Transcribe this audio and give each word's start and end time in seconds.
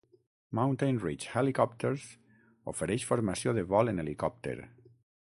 Mountain 0.59 0.95
Ridge 1.03 1.29
Helicopters 1.41 2.07
ofereix 2.73 3.05
formació 3.11 3.55
de 3.59 3.65
vol 3.75 3.93
en 3.93 4.05
helicòpter. 4.05 4.57